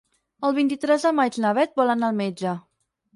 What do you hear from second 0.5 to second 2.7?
vint-i-tres de maig na Beth vol anar al metge.